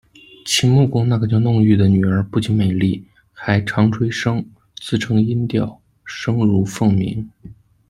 [0.47, 4.43] 秦穆公那个叫弄玉的女儿不仅美丽，还长吹笙，
[4.77, 7.29] 自成音调，声如凤鸣。